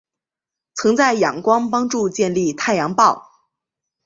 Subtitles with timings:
[0.73, 3.23] 曾在仰光帮助建立太阳报。